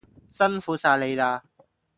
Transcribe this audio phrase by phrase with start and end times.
[0.31, 1.41] 辛苦晒你喇